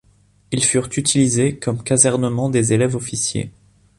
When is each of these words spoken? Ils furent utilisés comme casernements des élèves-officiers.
Ils 0.51 0.63
furent 0.65 0.89
utilisés 0.97 1.59
comme 1.59 1.83
casernements 1.83 2.49
des 2.49 2.73
élèves-officiers. 2.73 3.51